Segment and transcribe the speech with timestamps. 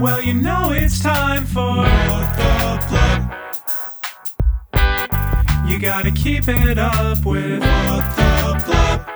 [0.00, 3.34] Well, you know it's time for What the Blab.
[5.68, 9.06] You gotta keep it up with What the Blab.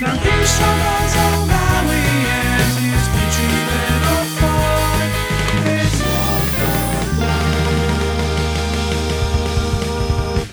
[0.00, 2.02] Now here's Trombone's O'Malley
[2.34, 4.58] and he's featuring it up for
[5.70, 6.72] It's What the
[10.40, 10.48] Blab.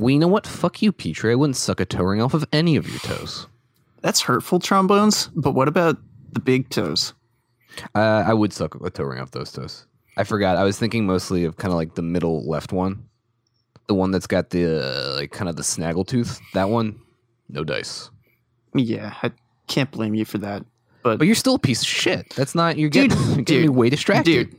[0.00, 0.48] Well, you know what?
[0.48, 1.30] Fuck you, Petrie.
[1.30, 3.46] I wouldn't suck a toe ring off of any of your toes.
[4.00, 5.28] That's hurtful, trombones.
[5.36, 5.98] But what about
[6.32, 7.14] the big toes?
[7.94, 9.86] Uh, I would suck a toe ring off those toes.
[10.16, 10.56] I forgot.
[10.56, 13.04] I was thinking mostly of kind of like the middle left one,
[13.86, 16.40] the one that's got the uh, like kind of the snaggle tooth.
[16.54, 16.98] That one,
[17.48, 18.10] no dice.
[18.74, 19.32] Yeah, I
[19.66, 20.64] can't blame you for that.
[21.02, 22.30] But, But you're still a piece of shit.
[22.34, 22.78] That's not.
[22.78, 24.50] You're getting, you're getting me way distracted.
[24.50, 24.56] dude,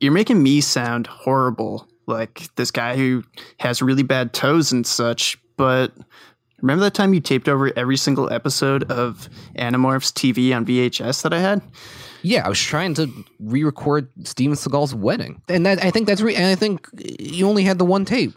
[0.00, 3.22] you're making me sound horrible, like this guy who
[3.58, 5.38] has really bad toes and such.
[5.56, 5.92] But
[6.62, 11.32] remember that time you taped over every single episode of Animorphs TV on VHS that
[11.32, 11.62] I had?
[12.22, 16.20] Yeah, I was trying to re-record Steven Seagal's wedding, and that I think that's.
[16.20, 16.86] Re- and I think
[17.18, 18.32] you only had the one tape.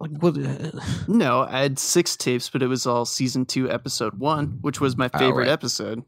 [0.00, 0.36] Like what?
[0.36, 0.70] uh,
[1.06, 4.96] No, I had six tapes, but it was all season two, episode one, which was
[4.96, 5.48] my favorite right.
[5.48, 6.02] episode.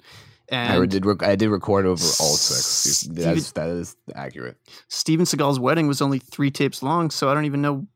[0.51, 1.07] I And did.
[1.07, 3.03] Rec- I did record over all six.
[3.03, 4.57] That's, that is accurate.
[4.89, 7.87] Steven Seagal's wedding was only three tapes long, so I don't even know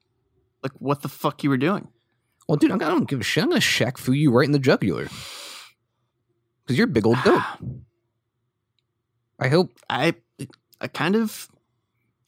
[0.63, 1.89] like what the fuck you were doing.
[2.49, 3.43] Well, dude, I don't give a shit.
[3.45, 5.05] I'm gonna Shaq Fu you right in the jugular
[6.65, 7.43] because you're a big old dope.
[9.41, 9.79] I hope.
[9.91, 10.15] I
[10.81, 11.49] I kind of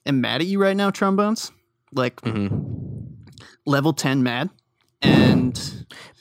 [0.07, 1.53] am mad at you right now, trombones.
[1.93, 3.17] Like Mhm.
[3.67, 4.51] level ten mad.
[5.03, 5.55] And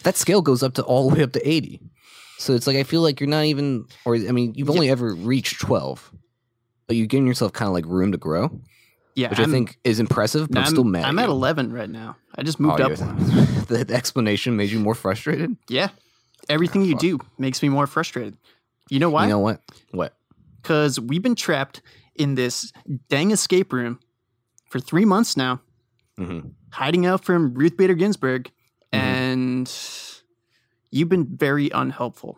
[0.04, 1.82] That scale goes up to all the way up to eighty.
[2.38, 5.14] So it's like I feel like you're not even, or I mean, you've only ever
[5.16, 6.14] reached twelve,
[6.86, 8.62] but you're giving yourself kind of like room to grow,
[9.18, 10.48] yeah, which I'm, i think is impressive.
[10.50, 11.04] But I'm, still mad.
[11.06, 12.16] I'm at eleven right now.
[12.36, 12.92] I just moved Oh, up.
[13.68, 15.58] the, explanation made you more frustrated.
[15.68, 15.90] Yeah.
[16.50, 18.38] Everything you do makes me more frustrated.
[18.90, 19.24] You know why?
[19.24, 19.62] You know what?
[19.92, 20.14] What?
[20.62, 21.82] because we've been trapped
[22.16, 22.72] in this
[23.10, 24.00] dang escape room
[24.70, 25.62] for three months now,
[26.18, 26.40] hmm
[26.72, 28.52] hiding out from Ruth Bader Ginsburg,
[28.94, 29.00] Mhm.
[29.00, 29.74] and
[30.92, 32.38] you've been very unhelpful.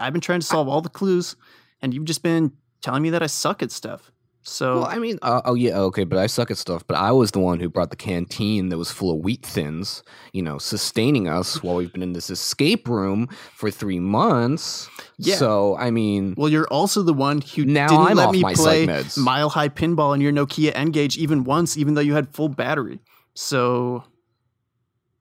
[0.00, 1.36] I've been trying to solve all the clues,
[1.82, 4.10] and you've just been telling me that I suck at stuff.
[4.48, 6.86] So Well, I mean, uh, oh yeah, okay, but I suck at stuff.
[6.86, 10.02] But I was the one who brought the canteen that was full of wheat thins,
[10.32, 14.88] you know, sustaining us while we've been in this escape room for three months.
[15.18, 15.36] Yeah.
[15.36, 18.54] So I mean, well, you're also the one who Now didn't I'm let me my
[18.54, 22.48] play mile high pinball in your Nokia N-Gage even once, even though you had full
[22.48, 23.00] battery.
[23.34, 24.02] So,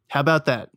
[0.08, 0.70] how about that?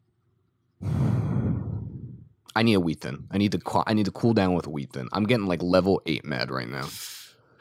[2.56, 3.28] I need a wheat thin.
[3.30, 3.60] I need to.
[3.86, 5.08] I need to cool down with a wheat thin.
[5.12, 6.88] I'm getting like level eight mad right now.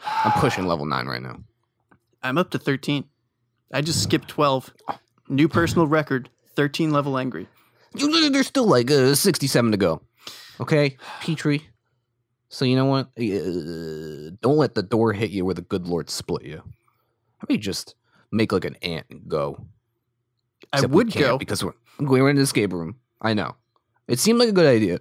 [0.05, 1.39] I'm pushing level nine right now.
[2.23, 3.05] I'm up to 13.
[3.73, 4.73] I just skipped 12.
[5.29, 7.47] New personal record 13 level angry.
[7.95, 10.01] You, there's still like uh, 67 to go.
[10.59, 11.67] Okay, Petrie.
[12.49, 13.07] So you know what?
[13.17, 16.57] Uh, don't let the door hit you where the good Lord split you.
[16.57, 17.95] How about you just
[18.31, 19.65] make like an ant and go?
[20.73, 21.37] I Except we would go.
[21.37, 22.95] because we're we're in the escape room.
[23.21, 23.55] I know.
[24.07, 24.99] It seemed like a good idea.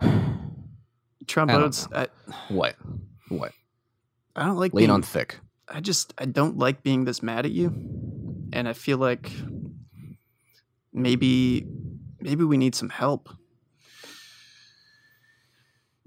[1.26, 1.88] Trombones.
[1.92, 2.08] I,
[2.48, 2.76] What?
[3.28, 3.52] What?
[4.36, 5.38] I don't like it being, on thick.
[5.68, 7.72] I just I don't like being this mad at you.
[8.52, 9.30] And I feel like
[10.92, 11.66] maybe
[12.20, 13.28] maybe we need some help.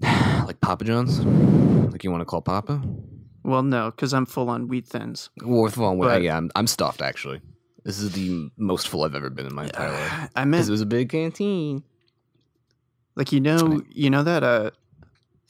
[0.00, 1.20] like Papa John's?
[1.92, 2.82] Like you want to call Papa?
[3.44, 5.30] Well, no, because I'm full on wheat thins.
[5.42, 5.98] Worth one.
[5.98, 7.40] But- yeah, I'm, I'm stuffed actually.
[7.84, 10.30] This is the most full I've ever been in my entire life.
[10.36, 11.82] I meant it was a big canteen.
[13.16, 14.70] like you know you know that uh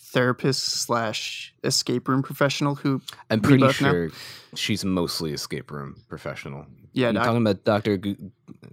[0.03, 3.73] therapist slash escape room professional who I'm pretty know.
[3.73, 4.11] sure
[4.55, 6.67] she's mostly escape room professional.
[6.93, 7.97] yeah you doc, talking about Doctor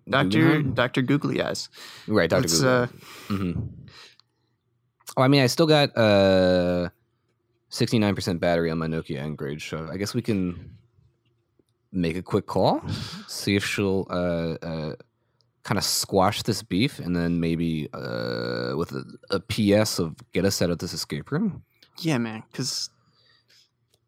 [0.09, 1.69] Doctor Doctor Googly Eyes.
[2.07, 2.29] right?
[2.29, 2.47] Doctor.
[2.47, 2.87] Let's, uh,
[3.27, 3.51] hmm
[5.17, 6.89] Oh, I mean, I still got uh,
[7.71, 10.77] 69% battery on my Nokia N-Gage, so I guess we can
[11.91, 12.81] make a quick call,
[13.27, 14.95] see if she'll uh, uh,
[15.63, 20.45] kind of squash this beef, and then maybe uh, with a, a PS of get
[20.45, 21.63] us out of this escape room.
[21.99, 22.89] Yeah, man, because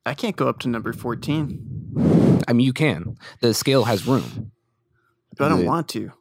[0.06, 3.18] I can't go up to number 14, I mean, you can.
[3.42, 4.52] The scale has room.
[5.38, 6.12] but I don't The- want to.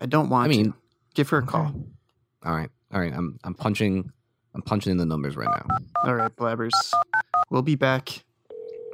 [0.00, 0.78] I don't want I mean, to.
[1.14, 1.72] Give her a call.
[2.44, 3.12] all right, all right.
[3.12, 4.10] I'm I'm punching.
[4.54, 5.76] I'm punching in the numbers right now.
[6.04, 6.70] All right, blabbers.
[7.50, 8.22] We'll be back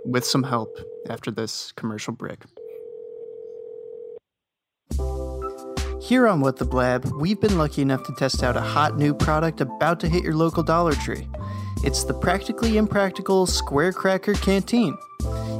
[0.04, 0.76] with some help
[1.08, 2.38] after this commercial break.
[6.02, 9.14] Here on What the Blab, we've been lucky enough to test out a hot new
[9.14, 11.28] product about to hit your local Dollar Tree.
[11.84, 14.98] It's the practically impractical Square Cracker Canteen.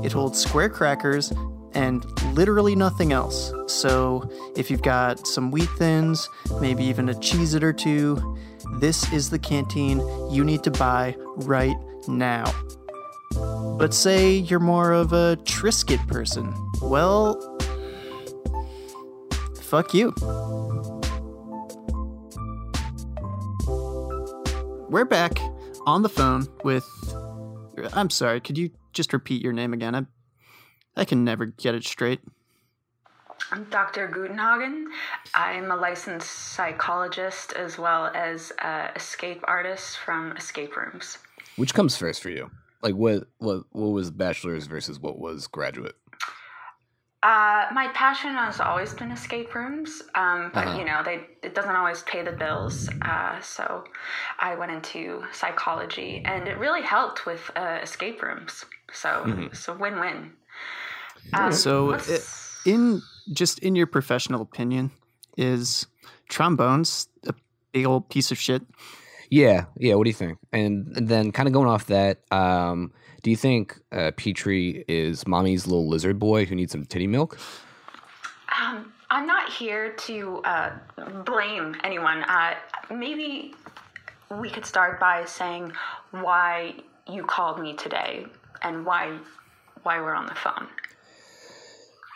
[0.03, 1.33] It holds square crackers
[1.75, 2.05] and
[2.35, 3.55] literally nothing else.
[3.69, 6.29] So, if you've got some wheat thins,
[6.61, 8.37] maybe even a Cheez It or two,
[8.81, 11.77] this is the canteen you need to buy right
[12.09, 12.53] now.
[13.79, 16.53] But say you're more of a Triscuit person.
[16.83, 17.41] Well,
[19.73, 20.13] fuck you.
[24.91, 25.39] We're back
[25.87, 26.87] on the phone with.
[27.95, 29.95] I'm sorry, could you just repeat your name again?
[29.95, 30.05] I,
[30.95, 32.21] I can never get it straight.
[33.51, 34.09] I'm Dr.
[34.09, 34.89] Gutenhagen.
[35.35, 41.17] I'm a licensed psychologist as well as a escape artist from escape rooms.
[41.57, 42.51] Which comes first for you?
[42.83, 45.97] Like what what what was bachelor's versus what was graduate?
[47.23, 50.79] Uh, my passion has always been escape rooms, um, but Uh-huh.
[50.79, 52.89] you know, they it doesn't always pay the bills.
[53.03, 53.85] Uh, so
[54.41, 58.65] I went into psychology, and it really helped with uh, escape rooms.
[58.93, 59.47] So Mm-hmm.
[59.53, 60.33] it's a win-win.
[61.35, 63.03] Um, So, let's- In
[63.33, 64.91] just in your professional opinion,
[65.37, 65.87] is
[66.29, 67.35] trombones a
[67.73, 68.63] big old piece of shit?
[69.31, 69.95] Yeah, yeah.
[69.95, 70.39] What do you think?
[70.53, 72.93] And, and then, kind of going off that, um,
[73.23, 77.39] do you think uh, Petrie is mommy's little lizard boy who needs some titty milk?
[78.61, 80.73] Um, I'm not here to uh,
[81.25, 82.23] blame anyone.
[82.25, 82.55] Uh,
[82.91, 83.55] maybe
[84.31, 85.73] we could start by saying
[86.11, 86.75] why
[87.09, 88.27] you called me today
[88.63, 89.19] and why
[89.83, 90.67] why we're on the phone.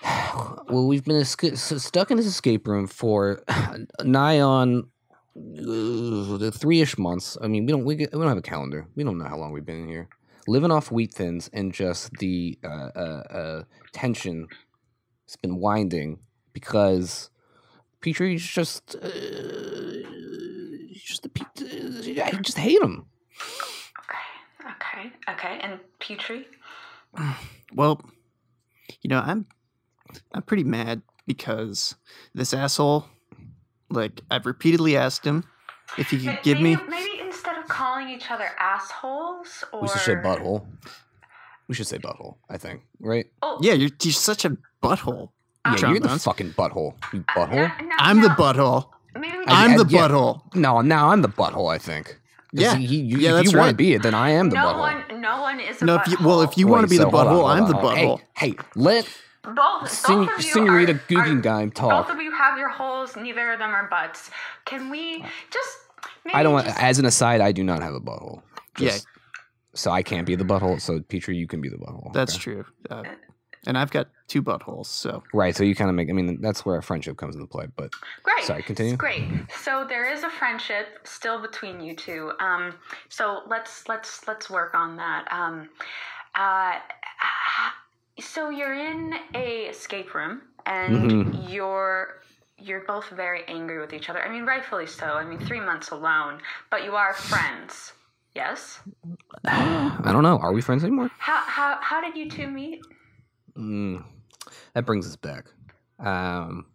[0.69, 3.45] Well, we've been esca- stuck in this escape room for
[4.03, 4.89] nigh on
[5.37, 7.39] uh, three-ish months.
[7.41, 8.89] I mean, we don't we, we don't have a calendar.
[8.97, 10.09] We don't know how long we've been in here,
[10.47, 13.63] living off wheat thins and just the uh, uh, uh,
[13.93, 14.49] tension.
[15.27, 16.19] has been winding
[16.53, 17.31] because
[18.01, 19.09] Petrie's just uh,
[20.95, 23.07] just the pe- I just hate him.
[23.99, 25.59] Okay, okay, okay.
[25.63, 26.47] And Petrie,
[27.75, 28.01] Well,
[29.03, 29.47] you know, I'm
[30.33, 31.97] I'm pretty mad because
[32.35, 33.07] this asshole,
[33.91, 35.45] like, I've repeatedly asked him
[35.99, 36.77] if he could Ma- give me.
[36.89, 37.26] maybe,
[37.67, 40.67] maybe calling each other assholes, or We should say butthole.
[41.69, 42.37] We should say butthole.
[42.49, 43.27] I think right.
[43.43, 45.31] Oh, Yeah, you're, you're such a butthole.
[45.67, 46.95] Yeah, you're the fucking butthole.
[47.13, 47.79] You uh, butthole.
[47.81, 48.89] no- no- I'm the butthole.
[49.19, 50.09] Maybe we I- I'm the yeah.
[50.09, 50.55] butthole.
[50.55, 51.73] No, now I'm the butthole.
[51.73, 52.07] I think.
[52.55, 52.75] 'Cause Yeah.
[52.77, 54.63] he- you, Yeah, if that's you want to be it, then I am the no
[54.67, 54.79] butthole.
[54.79, 57.03] one, no one is a No, if you well, if you want to be the
[57.03, 58.21] so hold on, butthole, hold I'm on, the butthole.
[58.37, 59.09] Hey, hey, let
[59.43, 62.07] both, Sen- both of you Senorita are, Guggenheim are, talk.
[62.07, 63.17] Both of you have your holes.
[63.17, 64.31] Neither of them are butts.
[64.65, 65.79] Can we just?
[66.25, 66.53] Maybe I don't.
[66.55, 68.43] want Just, As an aside, I do not have a butthole.
[68.79, 68.97] Yeah.
[69.75, 70.81] So I can't be the butthole.
[70.81, 72.13] So Petrie, you can be the butthole.
[72.13, 72.43] That's okay?
[72.43, 72.65] true.
[72.91, 73.03] Uh,
[73.67, 75.55] and I've got two buttholes, so Right.
[75.57, 76.09] So you kind of make.
[76.09, 77.67] I mean, that's where our friendship comes into play.
[77.77, 77.91] But
[78.23, 78.45] great.
[78.45, 78.97] sorry, continue.
[78.97, 79.25] Great.
[79.63, 82.33] So there is a friendship still between you two.
[82.41, 82.75] Um,
[83.09, 85.27] so let's let's let's work on that.
[85.33, 85.69] Um,
[86.37, 86.75] uh,
[88.21, 91.53] so you're in a escape room and Mhm.
[91.53, 92.23] you're
[92.59, 94.23] you're both very angry with each other.
[94.23, 95.07] I mean, rightfully so.
[95.07, 97.93] I mean, three months alone, but you are friends.
[98.35, 98.81] Yes.
[99.45, 100.39] I don't know.
[100.39, 101.11] Are we friends anymore?
[101.19, 102.83] How how how did you two meet?
[103.57, 104.05] Mm,
[104.75, 105.47] that brings us back.
[105.99, 106.67] Um,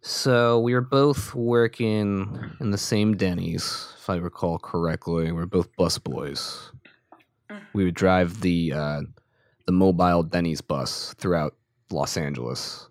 [0.00, 5.26] so we were both working in the same Denny's, if I recall correctly.
[5.26, 6.72] We were both bus boys.
[7.74, 9.00] We would drive the uh,
[9.66, 11.54] the mobile Denny's bus throughout
[11.90, 12.88] Los Angeles,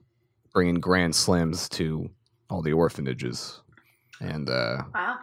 [0.54, 2.10] bringing grand slams to
[2.50, 3.62] all the orphanages.
[4.20, 5.18] And uh, Wow.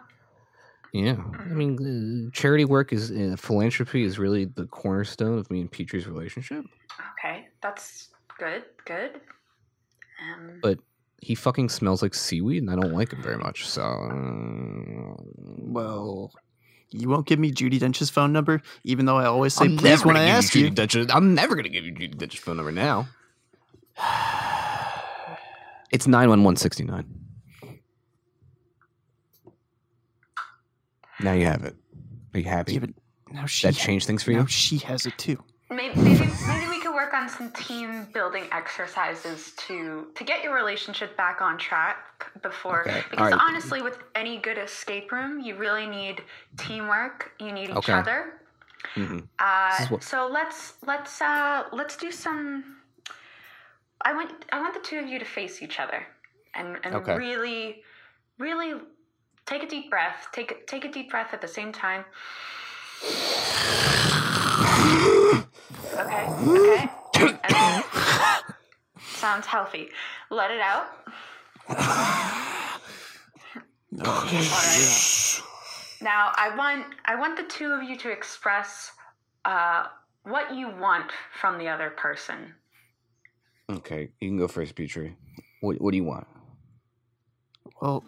[0.93, 5.61] yeah, I mean, uh, charity work is uh, philanthropy is really the cornerstone of me
[5.61, 6.65] and Petrie's relationship.
[7.19, 8.63] Okay, that's good.
[8.85, 9.21] Good.
[10.21, 10.79] Um, But
[11.21, 13.67] he fucking smells like seaweed, and I don't like him very much.
[13.67, 16.31] So, uh, well,
[16.91, 20.03] you won't give me Judi Dench's phone number, even though I always say I'm please
[20.03, 20.71] when I ask you you.
[20.71, 23.07] Judi Dench's- I'm never gonna give you Judi Dench's phone number now.
[25.91, 27.05] It's nine one one sixty nine.
[31.21, 31.75] Now you have it.
[32.33, 32.73] Are you happy?
[32.73, 32.89] Yeah, but
[33.31, 34.37] now she that changed things for you.
[34.39, 35.43] now she has it too.
[35.69, 40.53] maybe, maybe maybe we could work on some team building exercises to to get your
[40.55, 43.41] relationship back on track before Okay, because alright.
[43.49, 46.21] honestly with any good escape room you really need
[46.57, 47.93] teamwork you need each Okay.
[47.93, 48.41] other
[48.95, 49.27] Mhm.
[49.39, 52.77] uh, what- so let's let's uh let's do some
[54.03, 56.05] i want i want the two of you to face each other
[56.55, 57.15] and and Okay.
[57.17, 57.83] really
[58.37, 58.73] really
[59.45, 62.05] take a deep breath take a- take a deep breath at the same time
[65.93, 66.25] Okay.
[67.17, 67.37] Okay.
[67.43, 67.83] And-
[69.01, 69.89] sounds healthy.
[70.29, 70.87] Let it out.
[71.67, 71.75] All
[74.05, 75.41] right.
[76.01, 78.91] Now I want I want the two of you to express
[79.45, 79.87] uh,
[80.23, 82.53] what you want from the other person.
[83.69, 85.15] Okay, you can go first, Petrie.
[85.61, 86.27] What What do you want?
[87.81, 88.03] Well,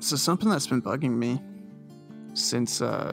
[0.00, 1.40] So something that's been bugging me
[2.34, 3.12] since uh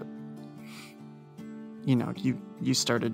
[1.86, 3.14] you know, you you started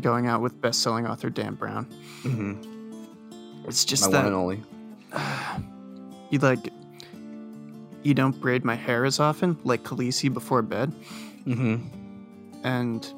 [0.00, 1.86] going out with best-selling author Dan Brown.
[2.22, 3.68] Mm-hmm.
[3.68, 4.62] It's just My that one and only.
[6.30, 6.70] you like
[8.02, 10.92] you don't braid my hair as often like Khaleesi before bed
[11.46, 11.86] Mm-hmm.
[12.64, 13.12] and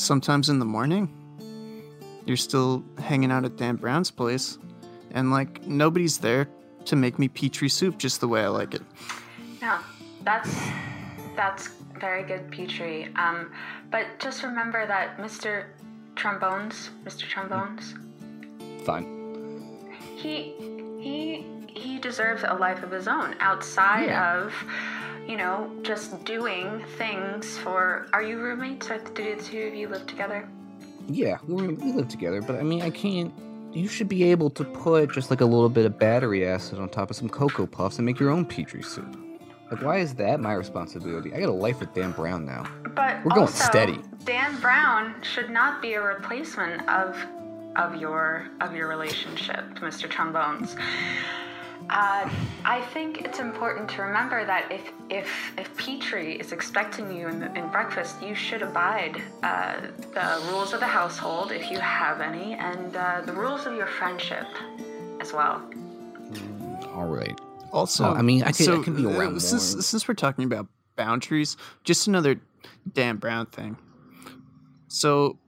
[0.00, 1.08] sometimes in the morning
[2.24, 4.58] you're still hanging out at Dan Brown's place
[5.12, 6.48] and like nobody's there
[6.86, 8.82] to make me petri soup just the way I like it.
[9.60, 9.78] No,
[10.24, 10.54] that's
[11.36, 13.08] that's very good, petri.
[13.16, 13.52] Um,
[13.90, 15.66] but just remember that Mr.
[16.16, 17.28] Trombones, Mr.
[17.28, 17.94] Trombones,
[18.84, 19.86] Fine.
[20.16, 20.54] he
[21.00, 24.38] he he deserves a life of his own outside Yeah.
[24.38, 24.54] of
[25.28, 28.06] you know just doing things for.
[28.12, 28.90] Are you roommates?
[28.90, 30.48] Or do the two of you live together?
[31.08, 33.32] Yeah, we, we live together, but I mean, I can't.
[33.72, 36.88] You should be able to put just like a little bit of battery acid on
[36.88, 39.16] top of some cocoa puffs and make your own petri soup.
[39.70, 41.32] Like, why is that my responsibility?
[41.32, 42.66] I got a life with Dan Brown now.
[42.96, 44.00] But We're going also, steady.
[44.24, 47.16] Dan Brown should not be a replacement of
[47.76, 50.10] of your of your relationship, Mr.
[50.10, 50.74] Trombones.
[51.92, 52.30] Uh,
[52.64, 57.42] I think it's important to remember that if if if Petrie is expecting you in,
[57.56, 59.80] in breakfast, you should abide uh,
[60.14, 63.88] the rules of the household if you have any, and uh, the rules of your
[63.88, 64.46] friendship
[65.20, 65.60] as well.
[66.94, 67.38] All right.
[67.72, 69.82] Also, Well, I mean, I could- I could be uh, around since more.
[69.82, 72.40] since we're talking about boundaries, just another
[72.92, 73.76] Dan Brown thing.
[74.88, 75.38] So,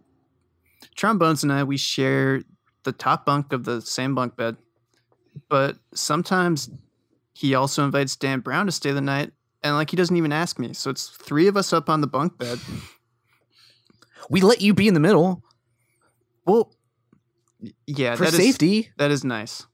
[0.96, 2.42] Trombones and I we share
[2.84, 4.56] the top bunk of the same bunk bed,
[5.49, 6.71] but sometimes
[7.35, 10.59] he also invites Dan Brown to stay the night, and like he doesn't even ask
[10.59, 10.73] me.
[10.73, 12.59] So it's three of us up on the bunk bed.
[14.31, 15.43] We let you be in the middle
[16.47, 16.73] Well,
[17.87, 18.91] yeah, for that is- safety.
[18.99, 19.67] that is nice,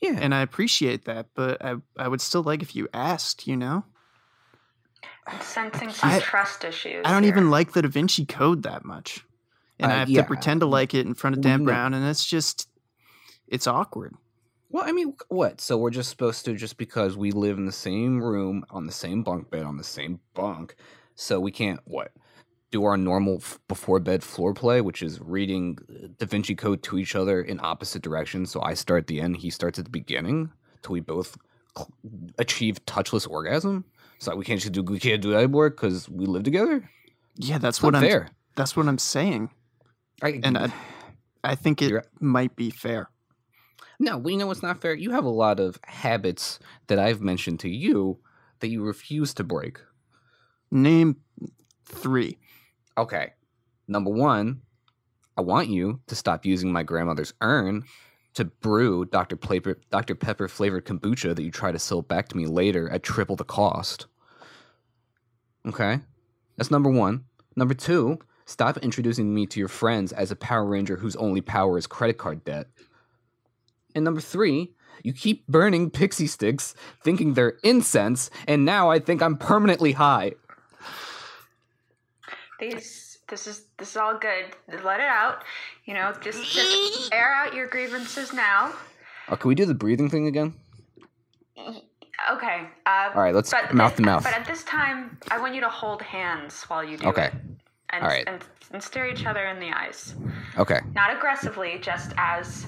[0.00, 0.18] yeah.
[0.20, 1.26] and I appreciate that.
[1.34, 3.84] But I I would still like if you asked, you know.
[5.28, 7.02] I'm sensing some I- trust issues.
[7.04, 7.32] I don't here.
[7.32, 9.24] even like the Da Vinci Code that much.
[9.78, 10.22] And Uh, I have yeah.
[10.22, 11.66] to pretend to like it in front of Dan no.
[11.66, 12.68] Brown, and it's just,
[13.48, 14.14] it's awkward.
[14.76, 15.58] Well, I mean, what?
[15.62, 18.92] So we're just supposed to just because we live in the same room on the
[18.92, 20.76] same bunk bed on the same bunk,
[21.14, 22.12] so we can't what?
[22.70, 26.82] Do our normal f- before bed floor play, which is reading uh, Da Vinci Code
[26.82, 28.50] to each other in opposite directions.
[28.50, 30.50] So I start at the end, he starts at the beginning,
[30.82, 31.38] till we both
[31.74, 31.90] cl-
[32.36, 33.86] achieve touchless orgasm.
[34.18, 36.86] So we can't just do we can't do that work because we live together.
[37.36, 38.02] Yeah, that's It's what I'm.
[38.02, 38.28] fair.
[38.56, 39.48] That's what I'm saying,
[40.20, 40.70] I, and I,
[41.42, 43.08] I think it might be fair.
[43.98, 44.94] No, we know it's not fair.
[44.94, 48.18] You have a lot of habits that I've mentioned to you
[48.60, 49.78] that you refuse to break.
[50.70, 51.16] Name
[51.84, 52.38] three.
[52.98, 53.32] Okay.
[53.88, 54.62] Number one,
[55.36, 57.84] I want you to stop using my grandmother's urn
[58.34, 59.36] to brew Dr.
[59.36, 60.14] Pepper, Dr.
[60.14, 63.44] Pepper flavored kombucha that you try to sell back to me later at triple the
[63.44, 64.06] cost.
[65.66, 66.00] Okay?
[66.56, 67.24] That's number one.
[67.54, 71.78] Number two, stop introducing me to your friends as a Power Ranger whose only power
[71.78, 72.66] is credit card debt.
[73.96, 79.22] And number three, you keep burning pixie sticks thinking they're incense, and now I think
[79.22, 80.32] I'm permanently high.
[82.60, 84.54] These, this is this is all good.
[84.84, 85.42] Let it out.
[85.86, 88.72] You know, just just air out your grievances now.
[89.30, 90.54] Oh, can we do the breathing thing again?
[91.58, 92.68] Okay.
[92.86, 94.24] Uh, All right, let's but, mouth to mouth.
[94.24, 97.26] But at this time, I want you to hold hands while you do Okay.
[97.26, 97.32] it.
[97.90, 98.24] And, All right.
[98.26, 100.14] and, and stare each other in the eyes.
[100.58, 100.80] Okay.
[100.94, 102.66] Not aggressively, just as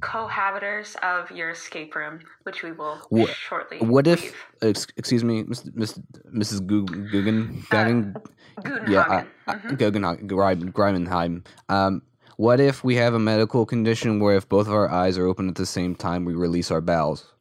[0.00, 3.78] cohabitors of your escape room, which we will Wha- shortly.
[3.78, 4.34] What if, leave.
[4.62, 5.98] ex- excuse me, Miss, Miss,
[6.34, 6.66] Mrs.
[6.66, 8.14] Gug- Guggen, Guggen,
[8.62, 8.88] Gudenhagen.
[8.88, 11.44] yeah, uh, uh, Guggenheim, Grimenheim.
[11.68, 12.02] Um,
[12.36, 15.48] what if we have a medical condition where if both of our eyes are open
[15.48, 17.32] at the same time, we release our bowels?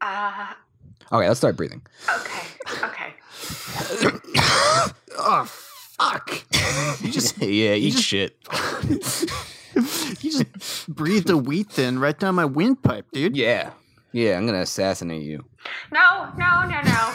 [0.00, 0.52] Uh,
[1.10, 1.80] Okay, let's start breathing.
[2.20, 2.46] okay.
[2.84, 3.14] Okay.
[5.20, 6.30] Oh fuck!
[7.02, 8.36] you just yeah, eat just- shit.
[10.20, 13.36] you just breathed a wheat thin right down my windpipe, dude.
[13.36, 13.70] Yeah,
[14.12, 15.44] yeah, I'm gonna assassinate you.
[15.92, 17.12] No, no, no, no.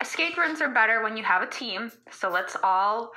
[0.00, 1.90] Escape rooms are better when you have a team.
[2.10, 3.12] So let's all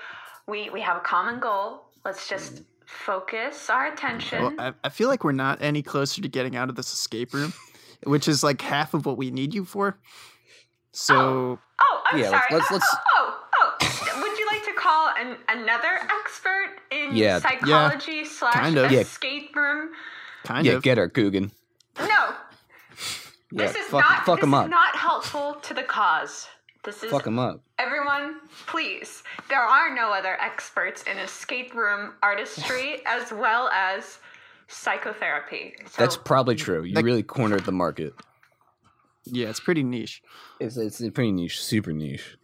[0.47, 1.83] we we have a common goal.
[2.05, 4.41] Let's just focus our attention.
[4.41, 7.33] Well, I, I feel like we're not any closer to getting out of this escape
[7.33, 7.53] room,
[8.03, 9.97] which is like half of what we need you for.
[10.93, 12.43] So oh, oh I'm Yeah, sorry.
[12.51, 13.36] let's- let's- Oh, oh, oh.
[15.19, 18.91] An, another expert in Yeah, psychology slash kind of.
[18.91, 19.89] Escape room?
[20.43, 20.83] kind yeah, of.
[20.83, 21.51] get her, Coogan.
[21.99, 22.33] No, Yeah,
[23.51, 24.25] this is fuck, not.
[24.25, 24.69] fuck this him is up.
[24.69, 26.47] not helpful to the cause.
[26.83, 27.61] This is Fuck him up.
[27.79, 29.23] Everyone, please.
[29.49, 34.19] There are no other experts in escape room artistry as well as
[34.69, 35.73] psychotherapy.
[35.85, 36.83] So, That's probably true.
[36.83, 38.13] You That- really cornered the market.
[39.25, 40.21] Yeah, it's pretty niche.
[40.61, 42.37] It's it's pretty niche, super niche.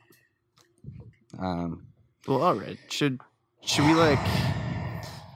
[1.40, 1.86] Um,
[2.28, 2.78] Well, all right.
[2.90, 3.20] Should
[3.62, 4.20] should we like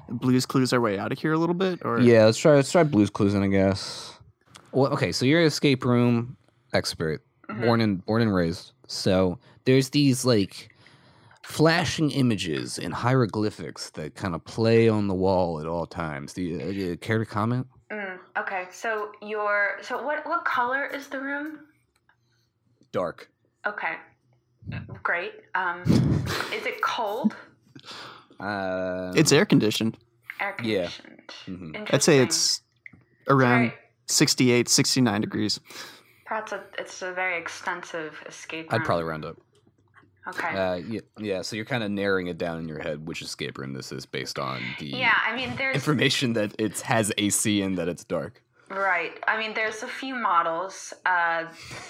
[0.10, 2.72] Blues Clues our way out of here a little bit, or yeah, let's try let's
[2.72, 4.13] try Blues Clues, I guess.
[4.72, 6.38] Well, okay, so you're an escape room
[6.74, 7.24] expert,
[7.60, 8.74] born and born and raised.
[8.88, 10.74] So there's these like
[11.44, 16.34] flashing images and hieroglyphics that kind of play on the wall at all times.
[16.34, 17.67] Do you, uh, do you care to comment?
[17.91, 21.60] Mm, okay, so your so what what color is the room?
[22.91, 23.29] Dark.
[23.65, 23.96] Okay,
[25.04, 25.34] great.
[25.56, 25.82] Um,
[26.54, 27.36] is it cold?
[28.40, 29.98] Uh, it's air conditioned.
[30.40, 30.90] Air Yeah.
[30.90, 31.34] conditioned.
[31.48, 31.94] Mhm.
[31.94, 32.62] I'd say it's
[33.28, 33.74] around Very-
[34.08, 35.60] 68, 69 degrees.
[36.26, 38.82] perhaps a, it's a very extensive escape room.
[38.82, 39.38] I'd probably round up.
[40.28, 40.48] Okay.
[40.58, 41.42] Uh, yeah, yeah.
[41.42, 44.06] So you're kind of narrowing it down in your head which escape room this is
[44.06, 48.04] based on the yeah, I mean, there's information that it has AC and that it's
[48.04, 48.44] dark.
[48.70, 49.14] Right.
[49.28, 50.94] I mean, there's a few models.
[51.06, 51.46] Uh,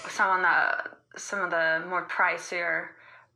[0.10, 2.90] some on the some of the more pricier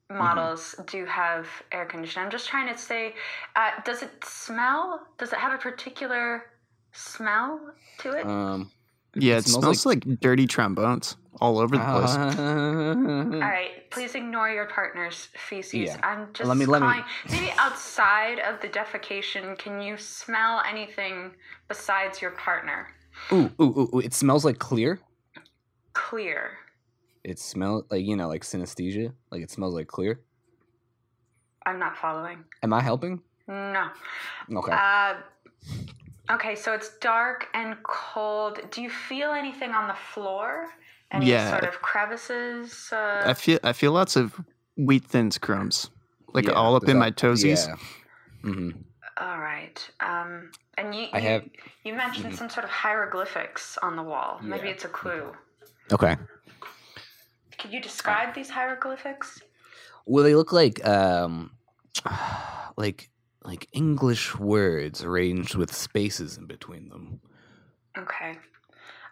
[0.10, 2.26] models do have air conditioning.
[2.26, 3.16] I'm just trying to say,
[3.56, 5.02] uh, does it smell?
[5.18, 6.44] Does it have a particular
[6.92, 7.60] smell
[8.00, 8.26] to it?
[8.26, 8.70] Um,
[9.16, 12.16] Yeah, it, It smells smells, like, dirty trombones all over the place.
[12.16, 13.90] All right.
[13.90, 15.74] Please ignore your partner's feces.
[15.74, 15.98] Yeah.
[16.04, 17.04] I'm just Let me- let me- calling.
[17.30, 21.32] Maybe outside of the defecation, can you smell anything
[21.68, 22.88] besides your partner?
[23.32, 25.00] Ooh, ooh, ooh, ooh, it smells like clear.
[25.94, 26.58] Clear.
[27.24, 29.14] It smells like you know, like synesthesia.
[29.32, 30.22] Like it smells like clear.
[31.66, 32.44] I'm not following.
[32.64, 33.22] Am I helping?
[33.48, 33.90] No.
[34.52, 34.72] Okay.
[34.72, 35.16] Uh,
[36.32, 38.60] okay, so it's dark and cold.
[38.72, 40.68] Do you feel anything on the floor?
[41.12, 41.52] Any Yeah.
[41.52, 42.90] sort of crevices?
[42.92, 44.40] Uh, I feel I feel lots of
[44.78, 45.90] wheat thins crumbs,
[46.34, 47.68] like Yeah, all up in a- my toesies.
[47.68, 47.76] Yeah.
[48.42, 48.72] hmm
[49.22, 49.78] all right.
[50.00, 51.50] Um, and you, I you, have-
[51.84, 54.40] you mentioned some sort of hieroglyphics on the wall.
[54.42, 55.32] Maybe it's a clue.
[55.92, 56.16] Okay.
[57.60, 59.40] Could you describe these hieroglyphics?
[60.06, 61.52] Well, they look like um,
[62.78, 63.10] like
[63.44, 67.20] like English words arranged with spaces in between them.
[67.98, 68.38] Okay.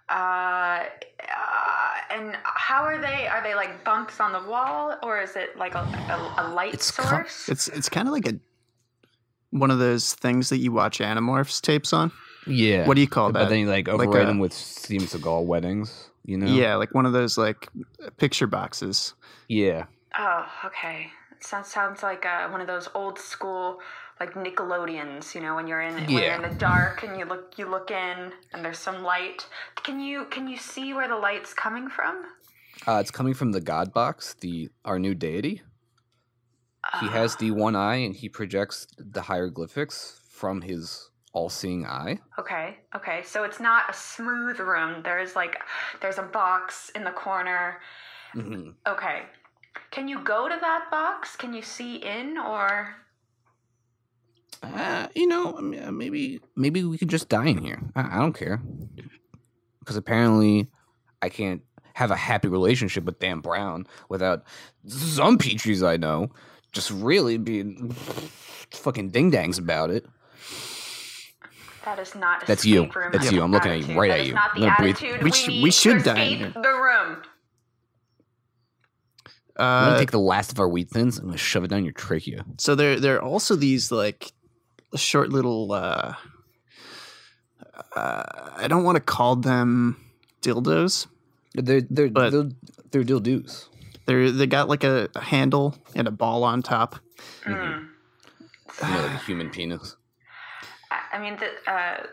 [0.10, 0.86] Uh, uh,
[2.10, 3.28] and how are they?
[3.28, 6.74] Are they like bumps on the wall, or is it like a, a, a light
[6.74, 7.48] It's co- source?
[7.50, 8.40] It's it's kind of like a
[9.52, 12.12] one of those things that you watch Animorphs tapes on.
[12.48, 12.88] Yeah.
[12.88, 13.50] What do you call But that?
[13.50, 16.10] then you like Like override a- them with Steven Seagal weddings.
[16.26, 16.48] You know.
[16.48, 17.70] Yeah, like one of those like
[18.18, 19.14] picture boxes.
[19.48, 19.86] Yeah.
[20.18, 21.08] Oh, okay.
[21.40, 23.80] Sounds sounds like uh, one of those old school
[24.20, 25.34] like Nickelodeons.
[25.34, 26.06] You know, when you're in yeah.
[26.14, 29.48] when you're in the dark and you look you look in and there's some light.
[29.84, 32.26] Can you can you see where the light's coming from?
[32.88, 35.62] Uh, it's coming from the God Box, the our new deity.
[37.00, 42.20] He has the one eye, and he projects the hieroglyphics from his all-seeing eye.
[42.40, 43.22] Okay, okay.
[43.24, 45.02] So it's not a smooth room.
[45.04, 45.58] There's like
[46.02, 47.80] there's a box in the corner.
[48.34, 48.74] Mhm.
[48.88, 49.24] Okay.
[49.92, 51.36] Can you go to that box?
[51.36, 52.96] Can you see in or
[54.62, 57.80] Uh, you know, uh, maybe maybe we could just die in here.
[57.96, 58.62] I, I don't care,
[59.80, 60.70] because apparently
[61.22, 61.62] I can't
[61.94, 64.44] have a happy relationship with Dan Brown without
[64.88, 66.30] some Petries I know
[66.72, 67.92] just really being
[68.72, 70.06] fucking ding dangs about it.
[71.86, 72.84] that is not That's you.
[72.94, 73.42] room That's you.
[73.42, 74.34] I'm looking at you right That at is you.
[74.34, 76.52] Not I'm the gonna breathe- attitude We we, sh- need we should to die in
[76.54, 77.24] the room.
[79.58, 81.18] I'm gonna Uh, take the last of our wheat thins.
[81.18, 82.46] I'm gonna shove it down your trachea.
[82.58, 84.32] so there there are also these like
[84.96, 86.14] short little uh,
[87.96, 88.24] uh
[88.56, 89.98] I don't want to call them
[90.42, 91.08] dildos.
[91.56, 92.50] They're they're But- they're,
[92.92, 93.68] they're dildos.
[94.10, 96.96] They're they got like a, a handle and a ball on top.
[97.46, 97.48] Mm.
[97.48, 97.88] You know,
[98.82, 99.98] like a human penis.
[100.90, 102.08] I, I mean, the, uh,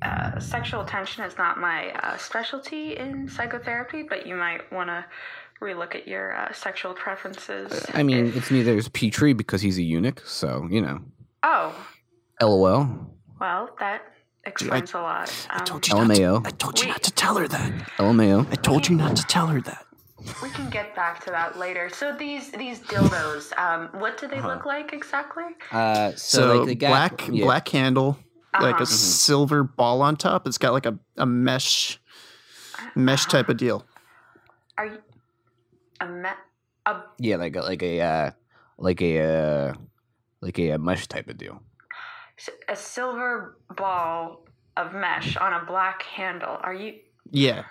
[0.00, 5.04] uh, sexual tension is not my uh, specialty in psychotherapy, but you might want to
[5.60, 7.84] relook at your uh, sexual preferences.
[7.92, 11.00] I mean, if- it's neither is Petrie because he's a eunuch, so you know.
[11.42, 11.74] oh,
[12.40, 13.12] LOL.
[13.40, 14.02] well, that
[14.44, 15.28] explains a lot.
[15.50, 16.46] Um, I told you not to, LMAO.
[16.46, 16.92] I told you Wait.
[16.92, 17.72] not to tell her that.
[17.98, 18.46] LMAO.
[18.52, 19.84] I told you not to tell her that.
[20.42, 21.88] We can get back to that later.
[21.88, 25.44] So these these dildos, um, what do they look like exactly?
[25.70, 27.44] Uh, so, So, like they got black yeah.
[27.44, 28.18] black handle,
[28.60, 28.82] like Uh-huh.
[28.82, 30.46] a silver ball on top.
[30.46, 31.98] It's got like a, a mesh
[32.94, 33.84] mesh type of deal.
[34.76, 34.98] Are you
[36.00, 36.28] a me-
[36.86, 38.30] a Yeah, like a like a uh,
[38.78, 39.74] like a uh,
[40.40, 41.62] like a, mesh type of deal.
[42.68, 44.44] a silver ball
[44.76, 46.58] of mesh on a black handle?
[46.62, 46.94] Are you?
[47.30, 47.64] Yeah.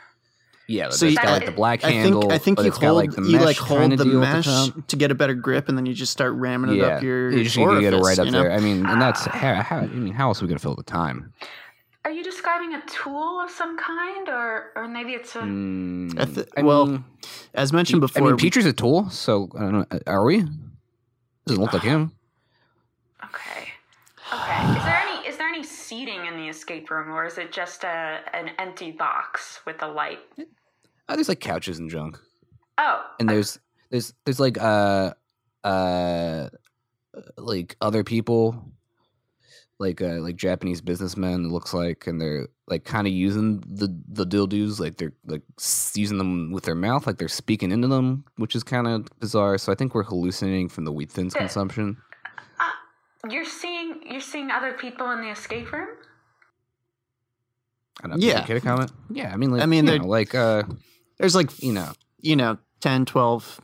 [0.68, 2.22] Yeah, So so it's you- got like the black I handle.
[2.22, 3.96] think I think but you it's got, hold like the you mesh like hold kinda
[3.98, 4.88] the deal mesh top.
[4.88, 7.32] to get a better grip, and then you just start ramming it Yeah, up your
[7.32, 8.44] you just need to get it right up you know?
[8.44, 8.52] there.
[8.54, 9.78] I mean, and that's how, how.
[9.80, 11.34] I mean, how else are we gonna fill the time?
[12.06, 15.40] are you describing a tool of some kind, or or maybe it's a?
[15.40, 17.04] Mm, I thi- I well, mean,
[17.54, 20.00] As mentioned I before, mean, we- Petrie's a tool, so I don't know.
[20.08, 20.44] Are we?
[21.46, 22.12] Doesn't look like him.
[23.24, 23.70] Okay.
[24.34, 24.78] Okay.
[24.78, 27.84] Is there any is there any seating in the escape room, or is it just
[27.84, 30.20] a an empty box with a light?
[31.08, 32.20] Oh, there's like couches and junk,
[32.78, 33.06] Oh.
[33.20, 33.60] and there's
[33.92, 35.14] there's there's like uh
[35.64, 36.50] uh
[37.38, 38.72] like other people,
[39.80, 41.46] like uh like Japanese businessmen.
[41.46, 45.44] It looks like, and they're like kind of using the the dildos, like they're like
[45.94, 49.58] using them with their mouth, like they're speaking into them, which is kind of bizarre.
[49.60, 51.98] So I think we're hallucinating from the wheat thins consumption.
[53.30, 55.88] You're seeing you're seeing other people in the escape room.
[58.04, 58.26] I don't know.
[58.26, 58.40] Yeah.
[58.40, 58.46] Yeah.
[58.46, 58.92] Care to comment?
[59.10, 60.64] Yeah, I mean, like, I mean, you know, like, uh,
[61.20, 63.62] there's like you know, you know 10, 12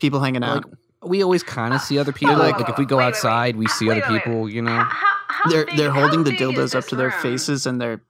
[0.00, 0.64] people hanging out.
[0.64, 2.34] like we always kind of see other people.
[2.36, 4.12] wait, Like, like if we wait, go wait, wait, outside, we see Wait, other wait,
[4.14, 4.24] wait.
[4.24, 4.48] people.
[4.48, 6.96] You know, How, how, how they're big, they're holding the big dildos up this to
[6.96, 8.00] their faces and they're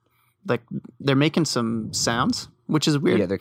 [0.45, 0.61] like
[0.99, 3.19] they're making some sounds, which is weird.
[3.19, 3.39] yeah, they're,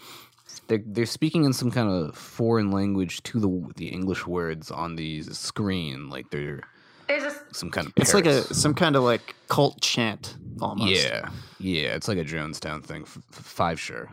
[0.68, 4.96] they're they're speaking in some kind of foreign language to the the English words on
[4.96, 6.08] the screen.
[6.10, 6.60] Like they're
[7.08, 7.92] There's a some kind of.
[7.96, 10.90] it's like a some kind of like cult chant almost.
[10.90, 11.94] yeah, yeah.
[11.94, 13.02] It's like a Jonestown thing.
[13.02, 14.10] F- f- five sure.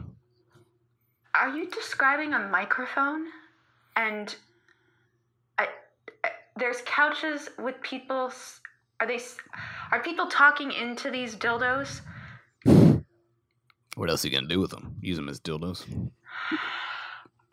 [1.36, 3.26] Are you describing a microphone?
[3.96, 4.36] And
[5.58, 5.68] I,
[6.24, 8.32] I, there's couches with people.
[9.00, 9.20] Are they?
[9.92, 12.02] Are people talking into these dildos?
[13.96, 14.96] What else are you gonna do with them?
[15.02, 15.86] Use them as dildos?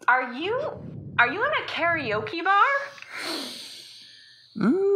[0.09, 0.59] Are you?
[1.19, 2.65] Are you in a karaoke bar?
[4.57, 4.90] Mm,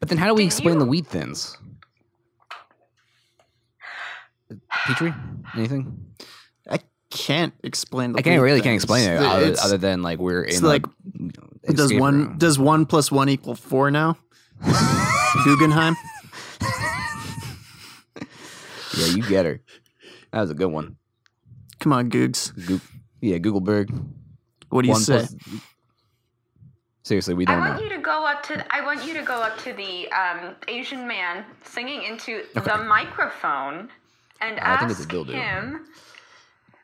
[0.00, 1.56] But then, how do we Did explain the you- wheat thins?
[4.86, 5.14] Petrie,
[5.56, 6.06] anything?
[6.70, 6.78] I
[7.10, 8.12] can't explain.
[8.12, 10.64] The I can't weird really can't explain it other, other than like we're it's in
[10.64, 10.86] like,
[11.66, 12.38] a does escape one room.
[12.38, 14.16] does one plus one equal four now?
[15.44, 15.96] Guggenheim.
[18.96, 19.60] yeah, you get her.
[20.32, 20.96] That was a good one.
[21.80, 22.52] Come on, Googs.
[22.66, 22.80] Goog-
[23.20, 23.90] yeah, Googleberg.
[24.70, 25.18] What do you One say?
[25.18, 25.34] plus-
[27.06, 27.84] Seriously, we don't I want know.
[27.84, 28.74] you to go up to.
[28.74, 33.90] I want you to go up to the um, Asian man singing into the microphone
[34.40, 35.30] and I think it's a ask dildo.
[35.32, 35.86] him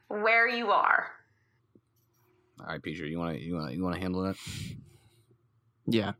[0.07, 1.09] where you are.
[2.61, 4.37] All right, Peter, you want to you want to you want to handle that?
[5.89, 6.03] Yeah.
[6.03, 6.15] All right,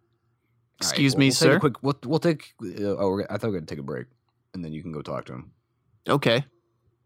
[0.81, 1.61] Excuse we'll- me, we'll take a sir.
[1.61, 1.83] quick.
[1.85, 2.55] We'll we'll take.
[2.61, 4.09] Uh, oh, we're, I thought we were gonna take a break,
[4.53, 5.53] and then you can go talk to him.
[6.09, 6.45] Okay.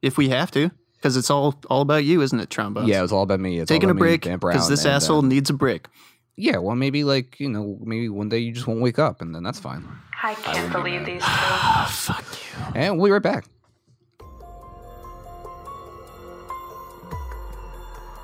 [0.00, 2.88] If we have to, because it's all all about you, isn't it, Trombones?
[2.88, 3.58] Yeah, it's all about me.
[3.58, 5.88] It's Taking a about me, break because this and, uh, asshole needs a break.
[6.36, 9.34] Yeah, well, maybe like you know, maybe one day you just won't wake up, and
[9.34, 9.86] then that's fine.
[10.22, 11.28] I can't wouldn't believe these two.
[11.30, 12.80] Oh, fuck you.
[12.80, 13.46] And we'll be right back.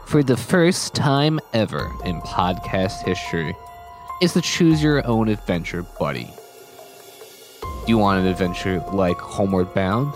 [0.07, 3.57] For the first time ever in podcast history,
[4.20, 6.31] is the Choose Your Own Adventure Buddy.
[7.62, 10.12] Do you want an adventure like Homeward Bound,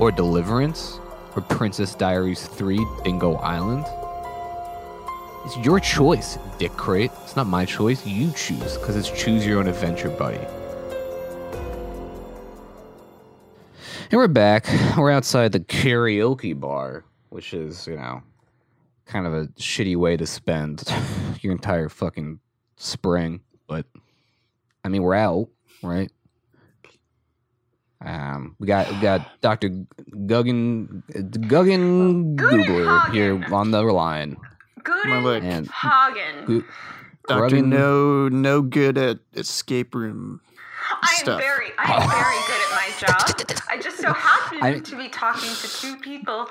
[0.00, 0.98] or Deliverance,
[1.36, 3.84] or Princess Diaries 3 Bingo Island?
[5.44, 7.10] It's your choice, Dick Crate.
[7.22, 8.06] It's not my choice.
[8.06, 10.40] You choose, because it's Choose Your Own Adventure Buddy.
[14.10, 14.66] And we're back.
[14.96, 18.22] We're outside the karaoke bar, which is, you know,
[19.04, 20.82] kind of a shitty way to spend
[21.42, 22.40] your entire fucking
[22.76, 23.40] spring.
[23.66, 23.84] But
[24.82, 25.50] I mean, we're out,
[25.82, 26.10] right?
[28.00, 34.36] Um, we got we got Doctor Guggen Guggen Googler here on the line.
[34.86, 35.42] My leg.
[35.42, 36.44] Guten And Hagen.
[36.46, 36.64] Gu-
[37.26, 40.40] Doctor, Grubbin- no, no good at escape room.
[41.02, 41.40] I am stuff.
[41.40, 43.62] very, I am very good at my job.
[43.70, 46.46] I just so happen I- to be talking to two people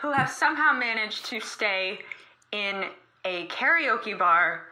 [0.00, 2.00] who have somehow managed to stay
[2.52, 2.86] in
[3.24, 4.62] a karaoke bar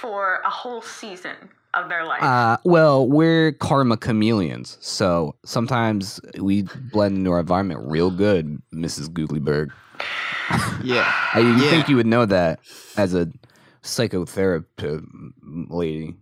[0.00, 1.34] for a whole season
[1.74, 2.22] of their life.
[2.22, 6.62] Uh, well, we're karma chameleons, so sometimes we
[6.92, 9.08] blend into our environment real good, Mrs.
[9.08, 9.70] Googlyberg.
[10.84, 11.10] Yeah.
[11.34, 11.70] I you Yeah.
[11.70, 12.60] think you would know that
[12.96, 13.28] as a
[13.82, 15.04] psychotherapist
[15.70, 16.14] lady.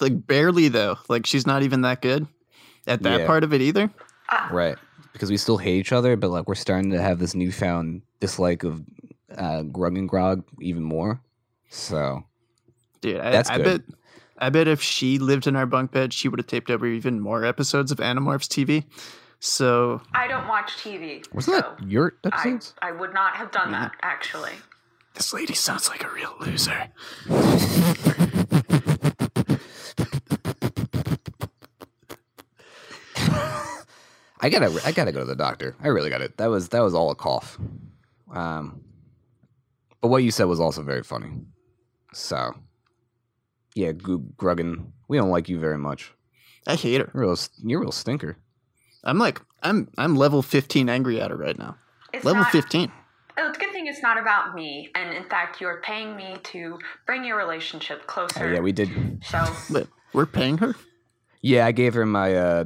[0.00, 0.98] Like barely though.
[1.08, 2.26] Like she's not even that good
[2.86, 3.26] at that Yeah.
[3.26, 3.90] part of it either.
[4.50, 4.76] Right.
[5.12, 8.62] Because we still hate each other, but like we're starting to have this newfound dislike
[8.64, 8.82] of
[9.36, 11.20] uh, Grug and Grog even more.
[11.70, 12.24] So
[13.00, 13.64] Dude, I, That's I good.
[13.88, 13.96] bet
[14.38, 17.20] I bet if she lived in our bunk bed, she would have taped over even
[17.20, 18.84] more episodes of Animorphs TV.
[19.44, 21.24] So I don't watch TV.
[21.34, 22.74] wasn't so that your I, episodes?
[22.80, 24.52] I would not have done that, actually.
[25.14, 26.90] this lady sounds like a real loser.
[34.40, 35.76] I gotta I gotta go to the doctor.
[35.80, 36.36] I really got it.
[36.36, 37.58] That was that was all a cough.
[38.32, 38.82] Um,
[40.00, 41.30] but what you said was also very funny.
[42.12, 42.54] So
[43.74, 44.86] Yeah, Goog Gruggan.
[45.08, 46.12] We don't like you very much.
[46.66, 47.10] I hate her.
[47.14, 48.36] You're a real, you're a real stinker.
[49.04, 51.76] I'm like, I'm I'm level 15 angry at her right now.
[52.12, 52.92] It's Level not, 15.
[53.38, 56.36] Oh, it's a good thing it's not about me, and in fact, you're paying me
[56.44, 58.44] to bring your relationship closer.
[58.44, 59.24] Oh, yeah, we did.
[59.24, 60.74] So But we're paying her.
[61.40, 62.64] Yeah, I gave her my uh,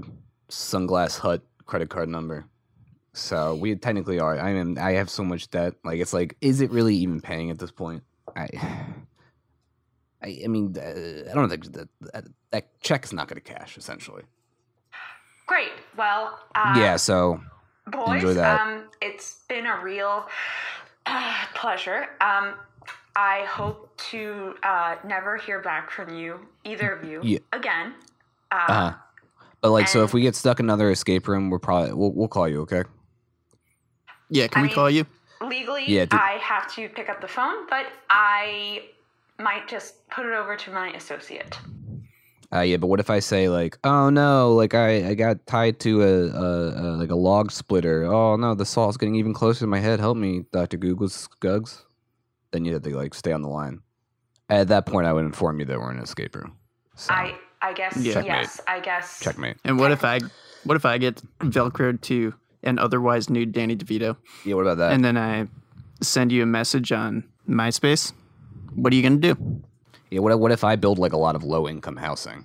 [0.51, 2.47] Sunglass Hut credit card number.
[3.13, 4.39] So we technically are.
[4.39, 5.75] I mean, I have so much debt.
[5.85, 8.03] Like, it's like, is it really even paying at this point?
[8.35, 8.49] I,
[10.23, 13.53] I, I mean, uh, I don't think that that, that check is not going to
[13.53, 13.79] cash.
[13.79, 14.25] Essentially.
[15.47, 15.71] great.
[15.97, 16.97] Well, uh, yeah.
[16.97, 17.41] So
[17.87, 18.61] boys, enjoy that.
[18.61, 20.27] um, it's been a real
[21.07, 22.07] uh, pleasure.
[22.21, 22.55] Um,
[23.15, 27.39] I hope to uh, never hear back from you, either of you, Yeah.
[27.53, 27.95] again.
[28.51, 28.93] Uh, Uh-huh.
[29.63, 32.29] But like, so if we get stuck in another escape room, we're probably we'll, we'll
[32.29, 32.61] call you.
[32.63, 32.85] Okay.
[34.29, 35.07] Yeah, can I we mean- call you?
[35.43, 38.85] Legally, Yeah, did- I have to pick up the phone, but I
[39.39, 41.59] might just put it over to my associate.
[42.55, 45.81] Uh, yeah, but what if I say like, oh no, like I, I got tied
[45.81, 48.05] to a, a, a like a log splitter.
[48.05, 49.99] Oh no, the salt's getting even closer to my head.
[50.01, 51.83] Help me, Doctor Google's Gugs.
[52.53, 53.81] Then you have to like stay on the line.
[54.49, 56.57] At that point, I would inform you that we're in an escape room.
[56.95, 58.21] So, I I guess Yeah.
[58.21, 59.57] Yes, I guess checkmate.
[59.65, 60.21] And what if I
[60.65, 62.33] what if I get velcroed to
[62.63, 64.93] an otherwise nude Danny DeVito Yeah, what about that?
[64.93, 65.49] and then I
[66.01, 68.13] send you a message on MySpace?
[68.75, 69.63] What are you gonna do?
[70.11, 72.45] Yeah, what what if I build like a lot of low income housing,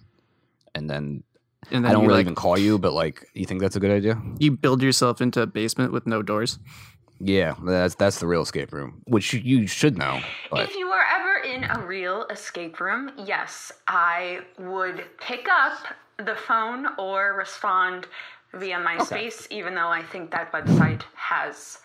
[0.76, 1.24] and then
[1.72, 3.92] And I don't really like, even call you, but like, you think that's a good
[3.92, 4.22] idea?
[4.40, 6.60] you build yourself into a basement with no doors.
[7.20, 10.22] Yeah, that's that's the real escape room, which you, you should know.
[10.50, 15.74] But If you were ever in a real escape room, yes, I would pick up
[16.18, 18.08] the phone or respond
[18.54, 21.78] via MySpace, even though I think that website has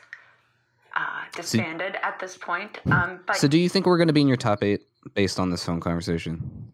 [0.96, 2.78] uh, disbanded at this point.
[2.90, 4.82] Um, but so, do you think we're going to be in your top eight
[5.14, 6.72] based on this phone conversation?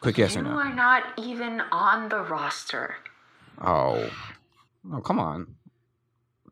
[0.00, 0.50] Quick yes you or no.
[0.50, 2.94] You are not even on the roster.
[3.60, 4.10] Oh,
[4.92, 5.54] oh, come on,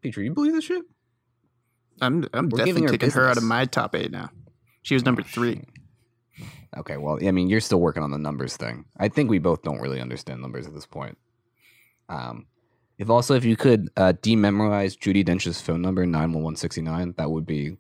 [0.03, 0.83] Petrie, you believe this shit?
[2.01, 4.31] I'm I'm We're definitely her taking her out of my top eight now.
[4.83, 5.57] She was number Oh, three.
[5.57, 5.69] shit.
[6.77, 8.85] Okay, well, I mean, you're still working on the numbers thing.
[8.97, 11.17] I think we both don't really understand numbers at this point.
[12.09, 12.47] Um,
[12.99, 16.81] if also if you could uh, dememorize Judi Dench's phone number nine one one sixty
[16.81, 17.77] nine, that would be.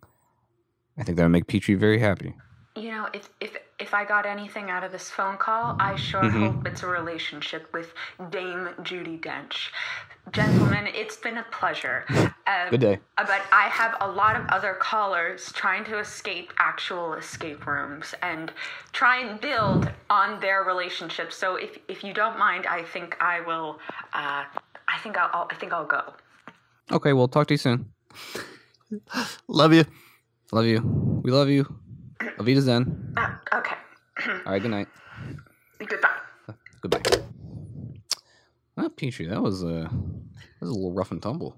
[0.96, 2.34] I think that would make Petrie very happy.
[3.04, 6.40] Know, if if if I got anything out of this phone call, I sure Mhm.
[6.46, 7.92] hope it's a relationship with
[8.30, 9.70] Dame Judi Dench.
[10.32, 12.06] Gentlemen, it's been a pleasure.
[12.46, 13.00] Um, Good day.
[13.18, 18.14] uh, But I have a lot of other callers trying to escape actual escape rooms
[18.22, 18.52] and
[18.92, 21.30] try and build on their relationship.
[21.32, 23.80] So if if you don't mind, I think I will.
[24.14, 24.44] Uh,
[24.88, 25.48] I think I'll, I'll.
[25.50, 26.14] I think I'll go.
[26.90, 27.92] Okay, well, talk to you soon.
[29.48, 29.84] Love you.
[30.52, 30.80] Love you.
[31.24, 31.64] We love you.
[32.20, 33.14] Avita Zen.
[33.16, 33.76] Uh, okay.
[34.46, 34.88] All right, good night.
[35.78, 36.08] Goodbye.
[36.80, 37.00] Goodbye.
[38.76, 41.56] Well, Petrie, that was uh, that was a little rough and tumble.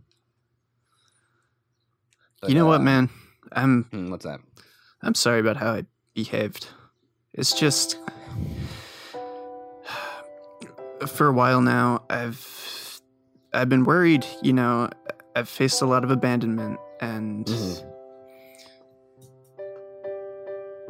[2.40, 3.10] But, you know what, uh, man?
[3.52, 4.40] I'm hmm, what's that?
[5.02, 6.68] I'm sorry about how I behaved.
[7.32, 7.98] It's just
[11.06, 13.00] for a while now I've
[13.52, 14.90] I've been worried, you know,
[15.34, 17.92] I've faced a lot of abandonment and Mhm.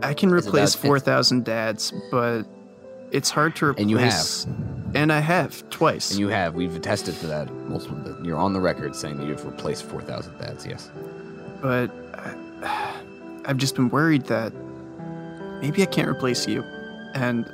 [0.03, 2.43] I can replace that- 4,000 dads, but
[3.11, 4.95] it's hard to replace And you have.
[4.95, 6.11] And I have twice.
[6.11, 6.55] And you have.
[6.55, 8.17] We've attested to that multiple.
[8.23, 10.67] You're on the record saying that you've replaced four thousand dads.
[10.67, 10.91] Yes.
[11.61, 12.93] but I,
[13.45, 14.53] I've just been worried that
[15.61, 16.63] maybe I can't replace you.
[17.15, 17.51] And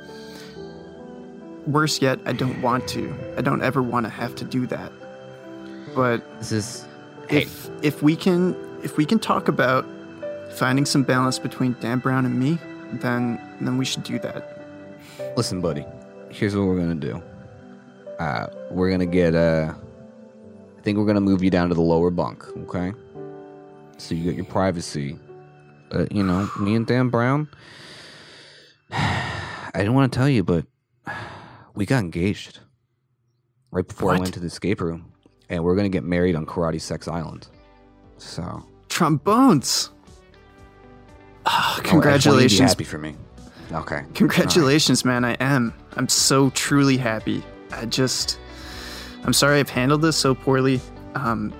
[1.67, 3.13] worse yet, I don't want to.
[3.37, 4.91] I don't ever want to have to do that.
[5.95, 6.85] But This is.
[7.29, 9.85] Hey, if if we can if we can talk about
[10.53, 12.57] finding some balance between Dan Brown and me,
[12.93, 14.59] then then we should do that.
[15.35, 15.85] listen, buddy.
[16.29, 17.21] Here's what we're gonna do.
[18.19, 19.35] Uh, we're gonna get.
[19.35, 19.73] Uh,
[20.77, 22.45] I think we're gonna move you down to the lower bunk.
[22.57, 22.93] Okay.
[23.97, 25.17] So you get your privacy.
[25.91, 27.47] Uh, you know, me and Dan Brown.
[28.91, 30.65] I didn't want to tell you, but
[31.75, 32.59] we got engaged
[33.71, 35.11] right before I went to the escape room,
[35.49, 37.47] and we're gonna get married on Karate Sex Island.
[38.17, 39.89] So Trombones.
[41.53, 42.69] I- I just want you to be congratulations.
[42.71, 43.15] happy for me.
[43.71, 44.03] Okay.
[44.13, 45.25] Congratulations, man.
[45.25, 45.73] I am.
[45.97, 47.43] I'm so truly happy.
[47.71, 48.39] I just
[49.23, 50.79] I'm sorry I've handled this so poorly.
[51.15, 51.53] Um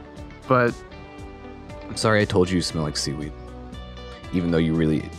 [0.48, 0.74] but
[1.88, 3.32] I'm sorry I told you you smell like seaweed.
[4.34, 5.10] Even though you really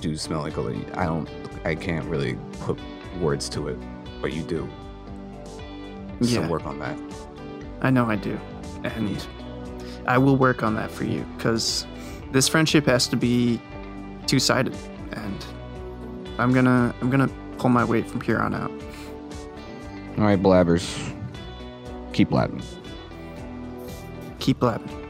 [0.00, 0.84] do smell like a lady.
[0.94, 1.28] I don't
[1.64, 2.78] I can't really put
[3.20, 3.78] words to it,
[4.20, 4.68] but you do.
[6.22, 6.48] So Yeah.
[6.48, 6.98] work on that.
[7.82, 8.38] I know I do.
[8.84, 9.24] And
[10.06, 11.86] I will work on that for you cuz
[12.32, 13.60] this friendship has to be
[14.26, 14.76] two-sided
[15.12, 15.44] and
[16.38, 18.70] I'm gonna I'm gonna pull my weight from here on out.
[20.18, 21.12] All right, blabbers.
[22.12, 22.62] Keep blabbing.
[24.38, 25.05] Keep blabbing.